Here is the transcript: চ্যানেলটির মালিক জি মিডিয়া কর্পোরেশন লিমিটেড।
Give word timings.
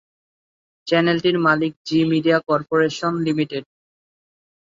চ্যানেলটির 0.87 1.37
মালিক 1.39 1.73
জি 1.87 1.99
মিডিয়া 2.11 2.37
কর্পোরেশন 2.47 3.13
লিমিটেড। 3.25 3.63